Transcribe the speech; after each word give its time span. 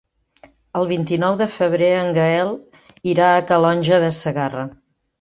El 0.79 0.89
vint-i-nou 0.91 1.37
de 1.43 1.47
febrer 1.57 1.91
en 1.99 2.11
Gaël 2.17 2.51
irà 3.15 3.31
a 3.37 3.47
Calonge 3.55 4.05
de 4.09 4.15
Segarra. 4.25 4.69